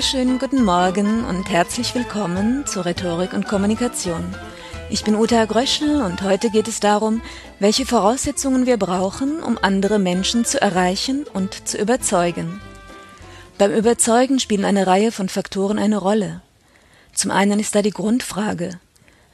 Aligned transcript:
wunderschönen 0.00 0.38
guten 0.38 0.64
Morgen 0.64 1.26
und 1.26 1.50
herzlich 1.50 1.94
willkommen 1.94 2.64
zu 2.66 2.80
Rhetorik 2.80 3.34
und 3.34 3.46
Kommunikation. 3.46 4.34
Ich 4.88 5.04
bin 5.04 5.14
Uta 5.14 5.44
Gröschel 5.44 6.00
und 6.00 6.22
heute 6.22 6.48
geht 6.48 6.68
es 6.68 6.80
darum, 6.80 7.20
welche 7.58 7.84
Voraussetzungen 7.84 8.64
wir 8.64 8.78
brauchen, 8.78 9.42
um 9.42 9.58
andere 9.60 9.98
Menschen 9.98 10.46
zu 10.46 10.58
erreichen 10.58 11.26
und 11.34 11.68
zu 11.68 11.76
überzeugen. 11.76 12.62
Beim 13.58 13.72
Überzeugen 13.74 14.40
spielen 14.40 14.64
eine 14.64 14.86
Reihe 14.86 15.12
von 15.12 15.28
Faktoren 15.28 15.78
eine 15.78 15.98
Rolle. 15.98 16.40
Zum 17.12 17.30
einen 17.30 17.60
ist 17.60 17.74
da 17.74 17.82
die 17.82 17.90
Grundfrage, 17.90 18.80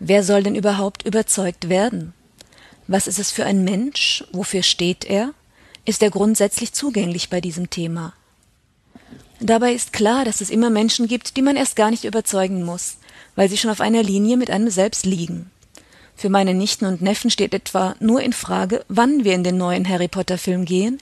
wer 0.01 0.25
soll 0.25 0.43
denn 0.43 0.57
überhaupt 0.57 1.07
überzeugt 1.07 1.69
werden? 1.69 2.13
Was 2.89 3.07
ist 3.07 3.21
es 3.21 3.31
für 3.31 3.45
ein 3.45 3.63
Mensch? 3.63 4.25
Wofür 4.33 4.65
steht 4.65 5.05
er? 5.05 5.33
Ist 5.85 6.03
er 6.03 6.11
grundsätzlich 6.11 6.73
zugänglich 6.73 7.31
bei 7.31 7.41
diesem 7.41 7.71
Thema? 7.71 8.15
Dabei 9.41 9.73
ist 9.75 9.93
klar, 9.93 10.25
dass 10.25 10.41
es 10.41 10.51
immer 10.51 10.71
Menschen 10.71 11.09
gibt, 11.09 11.37
die 11.37 11.43
man 11.43 11.57
erst 11.57 11.77
gar 11.77 11.91
nicht 11.91 12.05
überzeugen 12.05 12.65
muss, 12.65 12.97
weil 13.35 13.49
sie 13.49 13.59
schon 13.59 13.71
auf 13.71 13.81
einer 13.81 14.03
Linie 14.03 14.37
mit 14.37 14.51
einem 14.51 14.71
selbst 14.71 15.05
liegen. 15.05 15.51
Für 16.17 16.31
meine 16.31 16.55
Nichten 16.55 16.87
und 16.87 17.03
Neffen 17.03 17.31
steht 17.31 17.53
etwa 17.53 17.95
nur 18.01 18.23
in 18.23 18.33
Frage, 18.33 18.85
wann 18.89 19.25
wir 19.25 19.35
in 19.35 19.45
den 19.45 19.59
neuen 19.59 19.87
Harry 19.87 20.09
Potter 20.09 20.39
Film 20.39 20.65
gehen, 20.65 20.99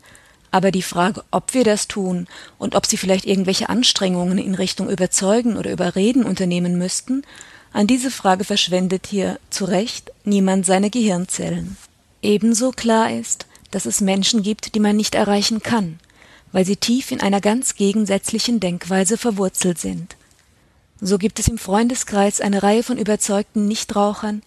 aber 0.51 0.73
die 0.73 0.83
Frage, 0.83 1.23
ob 1.30 1.55
wir 1.55 1.62
das 1.65 1.87
tun 1.87 2.27
und 2.59 2.74
ob 2.74 2.87
sie 2.87 2.97
vielleicht 2.97 3.24
irgendwelche 3.24 3.69
Anstrengungen 3.69 4.38
in 4.38 4.55
Richtung 4.55 4.91
Überzeugen 4.91 5.57
oder 5.57 5.71
Überreden 5.71 6.24
unternehmen 6.24 6.79
müssten, 6.79 7.23
an 7.73 7.87
diese 7.87 8.10
Frage 8.10 8.45
verschwendet 8.45 9.07
hier 9.09 9.38
zu 9.51 9.65
Recht 9.65 10.12
niemand 10.24 10.66
seine 10.66 10.90
Gehirnzellen. 10.90 11.77
Ebenso 12.23 12.71
klar 12.71 13.12
ist, 13.12 13.46
dass 13.71 13.87
es 13.87 14.01
Menschen 14.01 14.43
gibt, 14.43 14.74
die 14.74 14.80
man 14.80 14.96
nicht 14.96 15.16
erreichen 15.16 15.60
kann, 15.62 15.99
weil 16.55 16.65
sie 16.65 16.77
tief 16.77 17.10
in 17.10 17.21
einer 17.21 17.41
ganz 17.41 17.74
gegensätzlichen 17.74 18.60
Denkweise 18.60 19.19
verwurzelt 19.19 19.80
sind. 19.80 20.15
So 21.01 21.19
gibt 21.19 21.41
es 21.41 21.49
im 21.49 21.59
Freundeskreis 21.59 22.41
eine 22.41 22.63
Reihe 22.63 22.85
von 22.85 22.96
überzeugten 22.96 23.66
Nichtrauchern, 23.66 24.41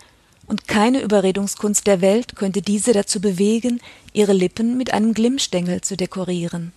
und 0.46 0.70
keine 0.70 1.02
Überredungskunst 1.02 1.86
der 1.86 2.00
Welt 2.00 2.38
könnte 2.38 2.62
diese 2.62 2.94
dazu 2.94 3.20
bewegen, 3.20 3.82
ihre 4.14 4.32
Lippen 4.32 4.78
mit 4.78 4.94
einem 4.94 5.14
Glimmstängel 5.14 5.82
zu 5.82 5.98
dekorieren. 5.98 6.72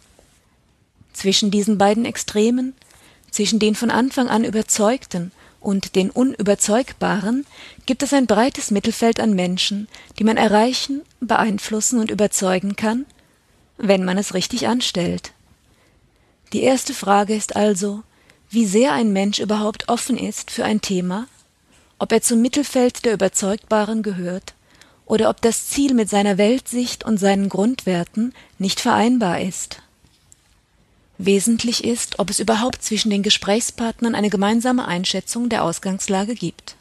Zwischen 1.12 1.52
diesen 1.52 1.78
beiden 1.78 2.04
Extremen, 2.04 2.74
zwischen 3.30 3.60
den 3.60 3.76
von 3.76 3.92
Anfang 3.92 4.28
an 4.28 4.42
Überzeugten 4.42 5.30
und 5.60 5.94
den 5.94 6.10
Unüberzeugbaren, 6.10 7.46
gibt 7.86 8.02
es 8.02 8.12
ein 8.12 8.26
breites 8.26 8.72
Mittelfeld 8.72 9.20
an 9.20 9.34
Menschen, 9.34 9.86
die 10.18 10.24
man 10.24 10.36
erreichen, 10.36 11.02
beeinflussen 11.20 12.00
und 12.00 12.10
überzeugen 12.10 12.74
kann, 12.74 13.06
wenn 13.80 14.04
man 14.04 14.18
es 14.18 14.34
richtig 14.34 14.68
anstellt. 14.68 15.32
Die 16.52 16.62
erste 16.62 16.94
Frage 16.94 17.34
ist 17.34 17.56
also, 17.56 18.02
wie 18.50 18.66
sehr 18.66 18.92
ein 18.92 19.12
Mensch 19.12 19.38
überhaupt 19.38 19.88
offen 19.88 20.18
ist 20.18 20.50
für 20.50 20.64
ein 20.64 20.80
Thema, 20.80 21.26
ob 21.98 22.12
er 22.12 22.22
zum 22.22 22.42
Mittelfeld 22.42 23.04
der 23.04 23.14
Überzeugbaren 23.14 24.02
gehört 24.02 24.54
oder 25.06 25.30
ob 25.30 25.40
das 25.40 25.68
Ziel 25.68 25.94
mit 25.94 26.08
seiner 26.08 26.38
Weltsicht 26.38 27.04
und 27.04 27.18
seinen 27.18 27.48
Grundwerten 27.48 28.34
nicht 28.58 28.80
vereinbar 28.80 29.40
ist. 29.40 29.82
Wesentlich 31.18 31.84
ist, 31.84 32.18
ob 32.18 32.30
es 32.30 32.40
überhaupt 32.40 32.82
zwischen 32.82 33.10
den 33.10 33.22
Gesprächspartnern 33.22 34.14
eine 34.14 34.30
gemeinsame 34.30 34.86
Einschätzung 34.86 35.48
der 35.48 35.64
Ausgangslage 35.64 36.34
gibt. 36.34 36.76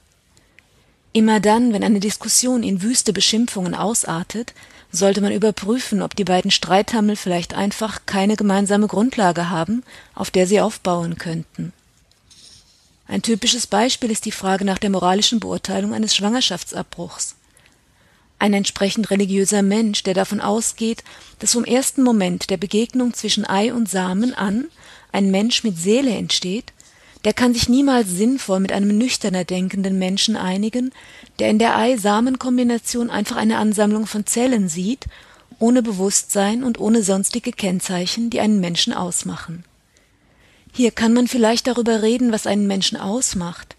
Immer 1.11 1.39
dann, 1.39 1.73
wenn 1.73 1.83
eine 1.83 1.99
Diskussion 1.99 2.63
in 2.63 2.81
wüste 2.81 3.13
Beschimpfungen 3.13 3.75
ausartet, 3.75 4.53
sollte 4.91 5.21
man 5.21 5.31
überprüfen, 5.31 6.01
ob 6.01 6.15
die 6.15 6.23
beiden 6.23 6.51
Streithammel 6.51 7.15
vielleicht 7.15 7.53
einfach 7.53 8.05
keine 8.05 8.35
gemeinsame 8.35 8.87
Grundlage 8.87 9.49
haben, 9.49 9.83
auf 10.15 10.31
der 10.31 10.47
sie 10.47 10.61
aufbauen 10.61 11.17
könnten. 11.17 11.73
Ein 13.07 13.21
typisches 13.21 13.67
Beispiel 13.67 14.11
ist 14.11 14.25
die 14.25 14.31
Frage 14.31 14.65
nach 14.65 14.77
der 14.77 14.89
moralischen 14.89 15.39
Beurteilung 15.39 15.93
eines 15.93 16.15
Schwangerschaftsabbruchs. 16.15 17.35
Ein 18.37 18.53
entsprechend 18.53 19.09
religiöser 19.09 19.63
Mensch, 19.63 20.03
der 20.03 20.13
davon 20.13 20.39
ausgeht, 20.39 21.03
dass 21.39 21.53
vom 21.53 21.65
ersten 21.65 22.03
Moment 22.03 22.49
der 22.49 22.57
Begegnung 22.57 23.13
zwischen 23.13 23.47
Ei 23.47 23.73
und 23.73 23.89
Samen 23.89 24.33
an 24.33 24.67
ein 25.11 25.31
Mensch 25.31 25.63
mit 25.63 25.77
Seele 25.77 26.11
entsteht, 26.11 26.71
der 27.25 27.33
kann 27.33 27.53
sich 27.53 27.67
niemals 27.67 28.09
sinnvoll 28.09 28.59
mit 28.59 28.71
einem 28.71 28.97
nüchterner 28.97 29.43
denkenden 29.43 29.99
Menschen 29.99 30.37
einigen, 30.37 30.91
der 31.39 31.49
in 31.49 31.59
der 31.59 31.77
Ei-Samen-Kombination 31.77 33.09
einfach 33.09 33.35
eine 33.35 33.57
Ansammlung 33.57 34.07
von 34.07 34.25
Zellen 34.25 34.69
sieht, 34.69 35.05
ohne 35.59 35.83
Bewusstsein 35.83 36.63
und 36.63 36.79
ohne 36.79 37.03
sonstige 37.03 37.51
Kennzeichen, 37.51 38.29
die 38.29 38.39
einen 38.39 38.61
Menschen 38.61 38.93
ausmachen. 38.93 39.65
Hier 40.71 40.91
kann 40.91 41.13
man 41.13 41.27
vielleicht 41.27 41.67
darüber 41.67 42.01
reden, 42.01 42.31
was 42.31 42.47
einen 42.47 42.67
Menschen 42.67 42.97
ausmacht, 42.97 43.75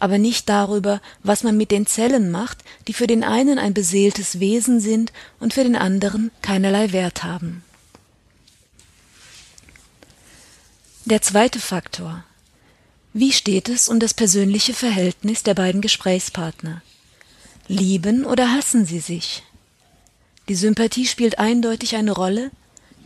aber 0.00 0.18
nicht 0.18 0.48
darüber, 0.48 1.00
was 1.22 1.44
man 1.44 1.56
mit 1.56 1.70
den 1.70 1.86
Zellen 1.86 2.30
macht, 2.30 2.58
die 2.88 2.94
für 2.94 3.06
den 3.06 3.22
einen 3.22 3.58
ein 3.58 3.74
beseeltes 3.74 4.40
Wesen 4.40 4.80
sind 4.80 5.12
und 5.38 5.54
für 5.54 5.62
den 5.62 5.76
anderen 5.76 6.32
keinerlei 6.42 6.92
Wert 6.92 7.22
haben. 7.22 7.62
Der 11.04 11.22
zweite 11.22 11.60
Faktor 11.60 12.24
wie 13.12 13.32
steht 13.32 13.68
es 13.68 13.88
um 13.88 13.98
das 13.98 14.14
persönliche 14.14 14.72
Verhältnis 14.72 15.42
der 15.42 15.54
beiden 15.54 15.80
Gesprächspartner? 15.80 16.82
Lieben 17.66 18.24
oder 18.24 18.52
hassen 18.52 18.86
sie 18.86 19.00
sich? 19.00 19.42
Die 20.48 20.54
Sympathie 20.54 21.06
spielt 21.06 21.38
eindeutig 21.38 21.96
eine 21.96 22.12
Rolle, 22.12 22.50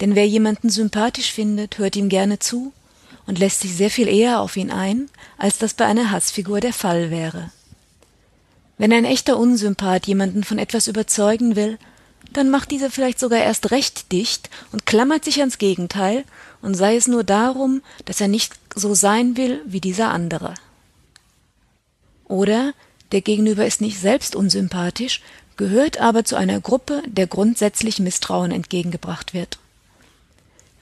denn 0.00 0.14
wer 0.14 0.26
jemanden 0.26 0.68
sympathisch 0.68 1.32
findet, 1.32 1.78
hört 1.78 1.96
ihm 1.96 2.08
gerne 2.08 2.38
zu 2.38 2.72
und 3.26 3.38
lässt 3.38 3.60
sich 3.60 3.74
sehr 3.74 3.90
viel 3.90 4.08
eher 4.08 4.40
auf 4.40 4.56
ihn 4.56 4.70
ein, 4.70 5.08
als 5.38 5.56
das 5.56 5.72
bei 5.72 5.86
einer 5.86 6.10
Hassfigur 6.10 6.60
der 6.60 6.74
Fall 6.74 7.10
wäre. 7.10 7.50
Wenn 8.76 8.92
ein 8.92 9.04
echter 9.04 9.38
Unsympath 9.38 10.06
jemanden 10.06 10.44
von 10.44 10.58
etwas 10.58 10.86
überzeugen 10.86 11.56
will, 11.56 11.78
dann 12.32 12.50
macht 12.50 12.70
dieser 12.70 12.90
vielleicht 12.90 13.20
sogar 13.20 13.38
erst 13.38 13.70
recht 13.70 14.12
dicht 14.12 14.50
und 14.72 14.86
klammert 14.86 15.24
sich 15.24 15.38
ans 15.38 15.58
Gegenteil, 15.58 16.24
und 16.64 16.74
sei 16.74 16.96
es 16.96 17.06
nur 17.06 17.24
darum, 17.24 17.82
dass 18.06 18.20
er 18.20 18.28
nicht 18.28 18.54
so 18.74 18.94
sein 18.94 19.36
will 19.36 19.60
wie 19.66 19.80
dieser 19.80 20.10
andere. 20.10 20.54
Oder 22.26 22.72
der 23.12 23.20
Gegenüber 23.20 23.66
ist 23.66 23.82
nicht 23.82 24.00
selbst 24.00 24.34
unsympathisch, 24.34 25.20
gehört 25.56 26.00
aber 26.00 26.24
zu 26.24 26.36
einer 26.36 26.60
Gruppe, 26.60 27.02
der 27.06 27.26
grundsätzlich 27.26 28.00
Misstrauen 28.00 28.50
entgegengebracht 28.50 29.34
wird. 29.34 29.58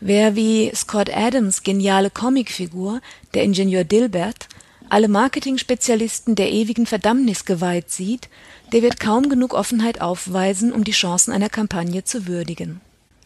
Wer 0.01 0.37
wie 0.37 0.71
Scott 0.75 1.11
Adams 1.15 1.65
geniale 1.65 2.11
Comicfigur, 2.11 3.01
der 3.35 3.43
Ingenieur 3.43 3.85
Dilbert, 3.85 4.49
alle 4.89 5.09
Marketing-Spezialisten 5.09 6.37
der 6.37 6.53
ewigen 6.53 6.87
Verdammnis 6.87 7.45
geweiht 7.45 7.91
sieht, 7.91 8.29
der 8.73 8.83
wird 8.83 9.01
kaum 9.01 9.29
genug 9.29 9.53
Offenheit 9.53 10.01
aufweisen, 10.01 10.73
um 10.73 10.85
die 10.85 10.93
Chancen 10.93 11.33
einer 11.33 11.49
Kampagne 11.49 12.05
zu 12.05 12.27
würdigen. 12.27 12.81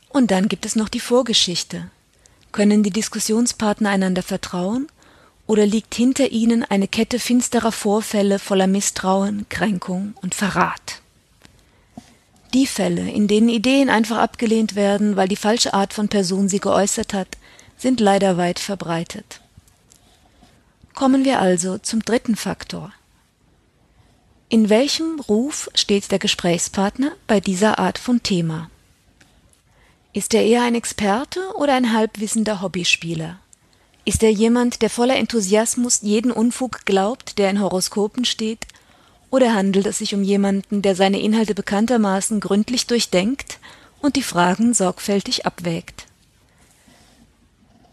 Und 0.08 0.30
dann 0.30 0.48
gibt 0.48 0.64
es 0.64 0.74
noch 0.74 0.88
die 0.88 1.00
Vorgeschichte. 1.00 1.90
Können 2.56 2.82
die 2.82 2.90
Diskussionspartner 2.90 3.90
einander 3.90 4.22
vertrauen? 4.22 4.88
Oder 5.46 5.66
liegt 5.66 5.94
hinter 5.94 6.30
ihnen 6.30 6.64
eine 6.64 6.88
Kette 6.88 7.18
finsterer 7.18 7.70
Vorfälle 7.70 8.38
voller 8.38 8.66
Misstrauen, 8.66 9.44
Kränkung 9.50 10.14
und 10.22 10.34
Verrat? 10.34 11.02
Die 12.54 12.66
Fälle, 12.66 13.10
in 13.10 13.28
denen 13.28 13.50
Ideen 13.50 13.90
einfach 13.90 14.16
abgelehnt 14.16 14.74
werden, 14.74 15.16
weil 15.16 15.28
die 15.28 15.36
falsche 15.36 15.74
Art 15.74 15.92
von 15.92 16.08
Person 16.08 16.48
sie 16.48 16.58
geäußert 16.58 17.12
hat, 17.12 17.28
sind 17.76 18.00
leider 18.00 18.38
weit 18.38 18.58
verbreitet. 18.58 19.42
Kommen 20.94 21.26
wir 21.26 21.42
also 21.42 21.76
zum 21.76 22.00
dritten 22.06 22.36
Faktor. 22.36 22.90
In 24.48 24.70
welchem 24.70 25.20
Ruf 25.20 25.68
steht 25.74 26.10
der 26.10 26.18
Gesprächspartner 26.18 27.12
bei 27.26 27.38
dieser 27.38 27.78
Art 27.78 27.98
von 27.98 28.22
Thema? 28.22 28.70
Ist 30.16 30.32
er 30.32 30.46
eher 30.46 30.62
ein 30.62 30.74
Experte 30.74 31.40
oder 31.56 31.74
ein 31.74 31.92
halbwissender 31.92 32.62
Hobbyspieler? 32.62 33.38
Ist 34.06 34.22
er 34.22 34.32
jemand, 34.32 34.80
der 34.80 34.88
voller 34.88 35.16
Enthusiasmus 35.16 36.00
jeden 36.00 36.32
Unfug 36.32 36.86
glaubt, 36.86 37.36
der 37.36 37.50
in 37.50 37.60
Horoskopen 37.60 38.24
steht? 38.24 38.66
Oder 39.28 39.52
handelt 39.52 39.84
es 39.84 39.98
sich 39.98 40.14
um 40.14 40.22
jemanden, 40.22 40.80
der 40.80 40.96
seine 40.96 41.20
Inhalte 41.20 41.54
bekanntermaßen 41.54 42.40
gründlich 42.40 42.86
durchdenkt 42.86 43.58
und 44.00 44.16
die 44.16 44.22
Fragen 44.22 44.72
sorgfältig 44.72 45.44
abwägt? 45.44 46.06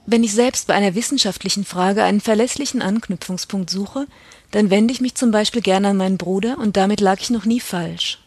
Wenn 0.05 0.23
ich 0.23 0.31
selbst 0.31 0.67
bei 0.67 0.75
einer 0.75 0.95
wissenschaftlichen 0.95 1.65
Frage 1.65 2.05
einen 2.05 2.21
verlässlichen 2.21 2.81
Anknüpfungspunkt 2.81 3.69
suche, 3.69 4.07
dann 4.51 4.69
wende 4.69 4.93
ich 4.93 5.01
mich 5.01 5.15
zum 5.15 5.31
Beispiel 5.31 5.61
gerne 5.61 5.89
an 5.89 5.97
meinen 5.97 6.17
Bruder 6.17 6.57
und 6.57 6.77
damit 6.77 7.01
lag 7.01 7.19
ich 7.19 7.31
noch 7.31 7.43
nie 7.43 7.59
falsch. 7.59 8.22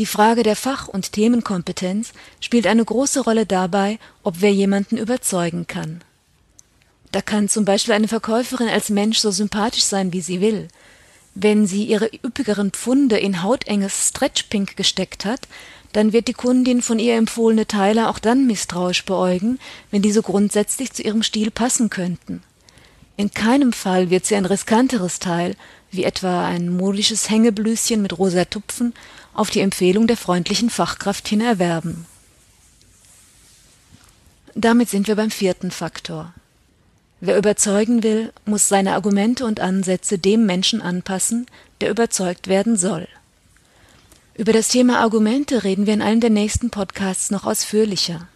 Die 0.00 0.06
Frage 0.06 0.42
der 0.42 0.56
Fach- 0.56 0.88
und 0.88 1.12
Themenkompetenz 1.12 2.14
spielt 2.40 2.66
eine 2.66 2.82
große 2.82 3.20
Rolle 3.20 3.44
dabei, 3.44 3.98
ob 4.22 4.36
wer 4.40 4.50
jemanden 4.50 4.96
überzeugen 4.96 5.66
kann. 5.66 6.00
Da 7.12 7.20
kann 7.20 7.50
zum 7.50 7.66
Beispiel 7.66 7.92
eine 7.92 8.08
Verkäuferin 8.08 8.70
als 8.70 8.88
Mensch 8.88 9.18
so 9.18 9.30
sympathisch 9.30 9.84
sein, 9.84 10.14
wie 10.14 10.22
sie 10.22 10.40
will. 10.40 10.68
Wenn 11.34 11.66
sie 11.66 11.84
ihre 11.84 12.08
üppigeren 12.24 12.70
Pfunde 12.70 13.18
in 13.18 13.42
hautenges 13.42 14.08
Stretchpink 14.08 14.74
gesteckt 14.74 15.26
hat, 15.26 15.46
dann 15.92 16.14
wird 16.14 16.28
die 16.28 16.32
Kundin 16.32 16.80
von 16.80 16.98
ihr 16.98 17.16
empfohlene 17.16 17.66
Teile 17.66 18.08
auch 18.08 18.20
dann 18.20 18.46
misstrauisch 18.46 19.04
beäugen, 19.04 19.58
wenn 19.90 20.00
diese 20.00 20.22
grundsätzlich 20.22 20.94
zu 20.94 21.02
ihrem 21.02 21.22
Stil 21.22 21.50
passen 21.50 21.90
könnten. 21.90 22.42
In 23.18 23.32
keinem 23.32 23.74
Fall 23.74 24.08
wird 24.08 24.24
sie 24.24 24.36
ein 24.36 24.46
riskanteres 24.46 25.18
Teil, 25.18 25.56
wie 25.90 26.04
etwa 26.04 26.46
ein 26.46 26.68
modisches 26.68 27.30
Hängeblüschen 27.30 28.02
mit 28.02 28.18
rosa 28.18 28.44
Tupfen, 28.44 28.94
auf 29.34 29.50
die 29.50 29.60
Empfehlung 29.60 30.06
der 30.06 30.16
freundlichen 30.16 30.70
Fachkraft 30.70 31.28
hin 31.28 31.40
erwerben. 31.40 32.06
Damit 34.54 34.90
sind 34.90 35.08
wir 35.08 35.16
beim 35.16 35.30
vierten 35.30 35.70
Faktor. 35.70 36.34
Wer 37.20 37.36
überzeugen 37.36 38.02
will, 38.02 38.32
muss 38.46 38.68
seine 38.68 38.94
Argumente 38.94 39.44
und 39.44 39.60
Ansätze 39.60 40.18
dem 40.18 40.46
Menschen 40.46 40.80
anpassen, 40.80 41.46
der 41.80 41.90
überzeugt 41.90 42.48
werden 42.48 42.76
soll. 42.76 43.06
Über 44.34 44.52
das 44.52 44.68
Thema 44.68 45.00
Argumente 45.00 45.64
reden 45.64 45.86
wir 45.86 45.92
in 45.92 46.02
einem 46.02 46.20
der 46.20 46.30
nächsten 46.30 46.70
Podcasts 46.70 47.30
noch 47.30 47.44
ausführlicher. 47.44 48.26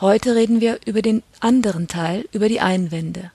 Heute 0.00 0.34
reden 0.34 0.60
wir 0.60 0.78
über 0.84 1.00
den 1.00 1.22
anderen 1.40 1.88
Teil, 1.88 2.28
über 2.32 2.48
die 2.48 2.60
Einwände. 2.60 3.32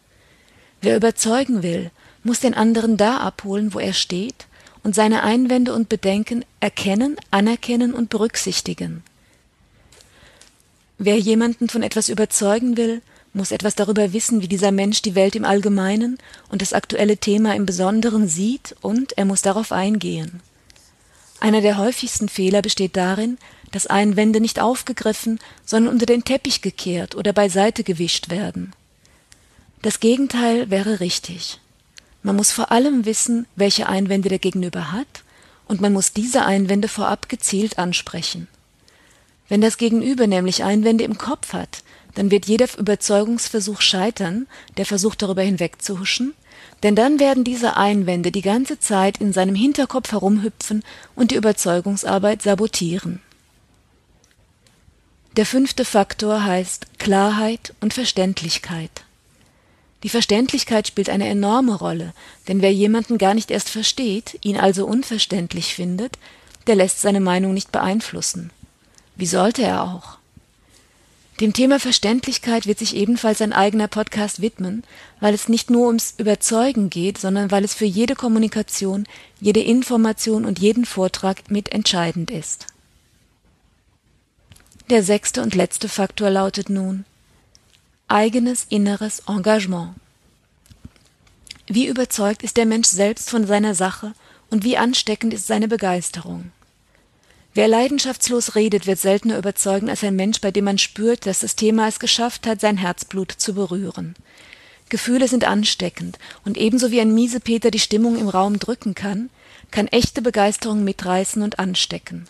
Wer 0.81 0.95
überzeugen 0.95 1.63
will, 1.63 1.91
muss 2.23 2.39
den 2.39 2.53
anderen 2.53 2.97
da 2.97 3.17
abholen, 3.17 3.73
wo 3.73 3.79
er 3.79 3.93
steht 3.93 4.47
und 4.83 4.95
seine 4.95 5.23
Einwände 5.23 5.73
und 5.73 5.89
Bedenken 5.89 6.45
erkennen, 6.59 7.15
anerkennen 7.31 7.93
und 7.93 8.09
berücksichtigen. 8.09 9.03
Wer 10.97 11.17
jemanden 11.17 11.69
von 11.69 11.83
etwas 11.83 12.09
überzeugen 12.09 12.77
will, 12.77 13.01
muss 13.33 13.51
etwas 13.51 13.75
darüber 13.75 14.13
wissen, 14.13 14.41
wie 14.41 14.47
dieser 14.47 14.71
Mensch 14.71 15.01
die 15.01 15.15
Welt 15.15 15.35
im 15.35 15.43
Allgemeinen 15.43 16.17
und 16.49 16.61
das 16.61 16.73
aktuelle 16.73 17.17
Thema 17.17 17.55
im 17.55 17.65
Besonderen 17.65 18.27
sieht, 18.27 18.75
und 18.81 19.17
er 19.17 19.25
muss 19.25 19.41
darauf 19.41 19.71
eingehen. 19.71 20.41
Einer 21.39 21.61
der 21.61 21.77
häufigsten 21.77 22.29
Fehler 22.29 22.61
besteht 22.61 22.95
darin, 22.95 23.37
dass 23.71 23.87
Einwände 23.87 24.39
nicht 24.39 24.61
aufgegriffen, 24.61 25.39
sondern 25.65 25.93
unter 25.93 26.05
den 26.05 26.23
Teppich 26.23 26.61
gekehrt 26.61 27.15
oder 27.15 27.33
beiseite 27.33 27.83
gewischt 27.83 28.29
werden. 28.29 28.71
Das 29.81 29.99
Gegenteil 29.99 30.69
wäre 30.69 30.99
richtig. 30.99 31.59
Man 32.23 32.37
muss 32.37 32.51
vor 32.51 32.71
allem 32.71 33.05
wissen, 33.05 33.45
welche 33.55 33.87
Einwände 33.87 34.29
der 34.29 34.39
Gegenüber 34.39 34.91
hat, 34.91 35.23
und 35.67 35.81
man 35.81 35.93
muss 35.93 36.13
diese 36.13 36.45
Einwände 36.45 36.87
vorab 36.87 37.29
gezielt 37.29 37.77
ansprechen. 37.77 38.47
Wenn 39.49 39.61
das 39.61 39.77
Gegenüber 39.77 40.27
nämlich 40.27 40.63
Einwände 40.63 41.03
im 41.03 41.17
Kopf 41.17 41.53
hat, 41.53 41.83
dann 42.15 42.31
wird 42.31 42.45
jeder 42.45 42.67
Überzeugungsversuch 42.77 43.81
scheitern, 43.81 44.47
der 44.77 44.85
versucht 44.85 45.21
darüber 45.21 45.41
hinwegzuhuschen, 45.41 46.33
denn 46.83 46.95
dann 46.95 47.19
werden 47.19 47.43
diese 47.43 47.75
Einwände 47.77 48.31
die 48.31 48.41
ganze 48.41 48.79
Zeit 48.79 49.19
in 49.19 49.33
seinem 49.33 49.55
Hinterkopf 49.55 50.11
herumhüpfen 50.11 50.83
und 51.15 51.31
die 51.31 51.35
Überzeugungsarbeit 51.35 52.41
sabotieren. 52.41 53.21
Der 55.35 55.45
fünfte 55.45 55.83
Faktor 55.83 56.43
heißt 56.43 56.99
Klarheit 56.99 57.73
und 57.81 57.93
Verständlichkeit. 57.93 59.03
Die 60.03 60.09
Verständlichkeit 60.09 60.87
spielt 60.87 61.09
eine 61.09 61.29
enorme 61.29 61.75
Rolle, 61.75 62.13
denn 62.47 62.61
wer 62.61 62.73
jemanden 62.73 63.17
gar 63.17 63.33
nicht 63.33 63.49
erst 63.49 63.69
versteht, 63.69 64.37
ihn 64.43 64.57
also 64.57 64.85
unverständlich 64.85 65.73
findet, 65.73 66.17
der 66.67 66.75
lässt 66.75 67.01
seine 67.01 67.21
Meinung 67.21 67.53
nicht 67.53 67.71
beeinflussen. 67.71 68.51
Wie 69.15 69.25
sollte 69.25 69.63
er 69.63 69.83
auch? 69.83 70.17
Dem 71.39 71.53
Thema 71.53 71.79
Verständlichkeit 71.79 72.67
wird 72.67 72.79
sich 72.79 72.95
ebenfalls 72.95 73.41
ein 73.41 73.53
eigener 73.53 73.87
Podcast 73.87 74.41
widmen, 74.41 74.83
weil 75.19 75.33
es 75.33 75.49
nicht 75.49 75.69
nur 75.69 75.87
ums 75.87 76.13
Überzeugen 76.17 76.89
geht, 76.89 77.17
sondern 77.17 77.49
weil 77.49 77.63
es 77.63 77.73
für 77.73 77.85
jede 77.85 78.13
Kommunikation, 78.13 79.07
jede 79.39 79.61
Information 79.61 80.45
und 80.45 80.59
jeden 80.59 80.85
Vortrag 80.85 81.49
mit 81.49 81.71
entscheidend 81.71 82.29
ist. 82.29 82.67
Der 84.89 85.01
sechste 85.01 85.41
und 85.41 85.55
letzte 85.55 85.89
Faktor 85.89 86.29
lautet 86.29 86.69
nun 86.69 87.05
eigenes 88.07 88.65
inneres 88.69 89.23
Engagement. 89.27 89.95
Wie 91.67 91.87
überzeugt 91.87 92.43
ist 92.43 92.57
der 92.57 92.65
Mensch 92.65 92.89
selbst 92.89 93.29
von 93.29 93.47
seiner 93.47 93.73
Sache 93.73 94.13
und 94.49 94.63
wie 94.63 94.77
ansteckend 94.77 95.33
ist 95.33 95.47
seine 95.47 95.67
Begeisterung? 95.67 96.51
Wer 97.55 97.67
leidenschaftslos 97.67 98.55
redet, 98.55 98.87
wird 98.87 98.99
seltener 98.99 99.37
überzeugen 99.37 99.89
als 99.89 100.03
ein 100.03 100.15
Mensch, 100.15 100.41
bei 100.41 100.51
dem 100.51 100.65
man 100.65 100.79
spürt, 100.79 101.25
dass 101.25 101.41
das 101.41 101.55
Thema 101.55 101.87
es 101.87 101.99
geschafft 101.99 102.47
hat, 102.47 102.59
sein 102.59 102.77
Herzblut 102.77 103.31
zu 103.31 103.53
berühren. 103.53 104.15
Gefühle 104.89 105.27
sind 105.27 105.45
ansteckend, 105.45 106.17
und 106.45 106.57
ebenso 106.57 106.91
wie 106.91 106.99
ein 106.99 107.13
Miesepeter 107.13 107.71
die 107.71 107.79
Stimmung 107.79 108.17
im 108.17 108.27
Raum 108.27 108.59
drücken 108.59 108.95
kann, 108.95 109.29
kann 109.69 109.87
echte 109.87 110.21
Begeisterung 110.21 110.83
mitreißen 110.83 111.41
und 111.41 111.59
anstecken. 111.59 112.25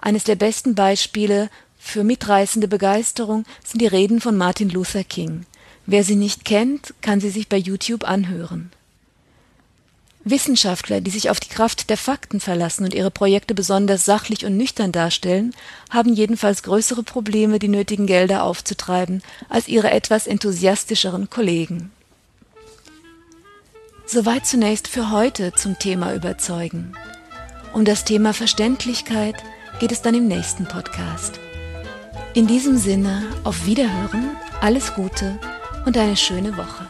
Eines 0.00 0.24
der 0.24 0.36
besten 0.36 0.74
Beispiele 0.74 1.48
für 1.84 2.02
mitreißende 2.02 2.66
Begeisterung 2.66 3.44
sind 3.62 3.80
die 3.82 3.86
Reden 3.86 4.20
von 4.20 4.36
Martin 4.36 4.70
Luther 4.70 5.04
King. 5.04 5.44
Wer 5.86 6.02
sie 6.02 6.16
nicht 6.16 6.44
kennt, 6.44 6.94
kann 7.02 7.20
sie 7.20 7.28
sich 7.28 7.48
bei 7.48 7.58
YouTube 7.58 8.08
anhören. 8.08 8.72
Wissenschaftler, 10.24 11.02
die 11.02 11.10
sich 11.10 11.28
auf 11.28 11.38
die 11.38 11.50
Kraft 11.50 11.90
der 11.90 11.98
Fakten 11.98 12.40
verlassen 12.40 12.84
und 12.84 12.94
ihre 12.94 13.10
Projekte 13.10 13.54
besonders 13.54 14.06
sachlich 14.06 14.46
und 14.46 14.56
nüchtern 14.56 14.92
darstellen, 14.92 15.54
haben 15.90 16.14
jedenfalls 16.14 16.62
größere 16.62 17.02
Probleme, 17.02 17.58
die 17.58 17.68
nötigen 17.68 18.06
Gelder 18.06 18.42
aufzutreiben, 18.42 19.22
als 19.50 19.68
ihre 19.68 19.90
etwas 19.90 20.26
enthusiastischeren 20.26 21.28
Kollegen. 21.28 21.92
Soweit 24.06 24.46
zunächst 24.46 24.88
für 24.88 25.10
heute 25.10 25.52
zum 25.52 25.78
Thema 25.78 26.14
Überzeugen. 26.14 26.94
Um 27.74 27.84
das 27.84 28.04
Thema 28.04 28.32
Verständlichkeit 28.32 29.36
geht 29.80 29.92
es 29.92 30.00
dann 30.00 30.14
im 30.14 30.26
nächsten 30.26 30.64
Podcast. 30.64 31.43
In 32.34 32.48
diesem 32.48 32.76
Sinne, 32.76 33.22
auf 33.44 33.64
Wiederhören, 33.64 34.36
alles 34.60 34.92
Gute 34.94 35.38
und 35.86 35.96
eine 35.96 36.16
schöne 36.16 36.56
Woche. 36.56 36.88